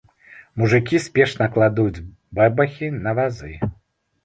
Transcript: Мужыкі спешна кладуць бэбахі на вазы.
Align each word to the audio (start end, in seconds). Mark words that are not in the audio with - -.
Мужыкі 0.61 1.01
спешна 1.07 1.45
кладуць 1.59 2.03
бэбахі 2.41 2.93
на 3.07 3.17
вазы. 3.23 3.55